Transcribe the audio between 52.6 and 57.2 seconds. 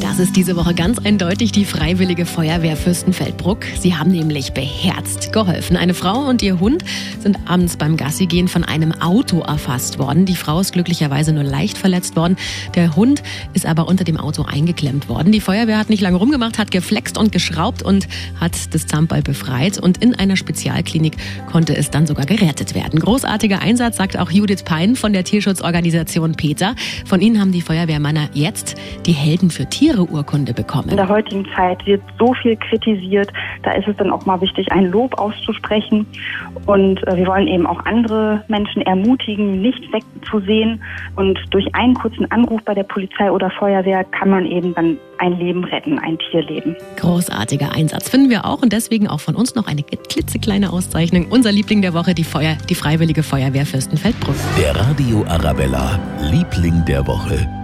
die Freiwillige Feuerwehr Fürstenfeldbruck. Der Radio Arabella, Liebling der